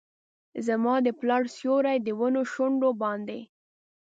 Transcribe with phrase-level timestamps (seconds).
[0.67, 3.39] زما د پلار سیوري، د ونو شونډو باندې